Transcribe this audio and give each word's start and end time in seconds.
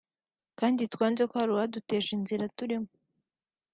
kandi 0.59 0.81
twanze 0.93 1.21
ko 1.29 1.33
hari 1.39 1.51
uwadutesha 1.53 2.09
inzira 2.17 2.45
turimo 2.57 2.89